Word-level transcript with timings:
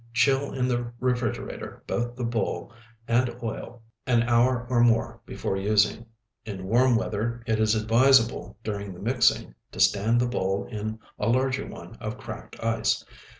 Chill 0.13 0.51
in 0.51 0.67
the 0.67 0.91
refrigerator 0.99 1.83
both 1.85 2.15
the 2.15 2.23
bowl 2.23 2.73
and 3.07 3.35
oil 3.43 3.83
an 4.07 4.23
hour 4.23 4.65
or 4.67 4.79
more 4.81 5.21
before 5.27 5.57
using. 5.57 6.07
In 6.43 6.65
warm 6.65 6.95
weather 6.95 7.43
it 7.45 7.59
is 7.59 7.75
advisable 7.75 8.57
during 8.63 8.95
the 8.95 8.99
mixing 8.99 9.53
to 9.71 9.79
stand 9.79 10.19
the 10.19 10.25
bowl 10.27 10.65
in 10.65 10.97
a 11.19 11.29
larger 11.29 11.67
one 11.67 11.97
of 11.97 12.17
cracked 12.17 12.59
ice. 12.63 13.05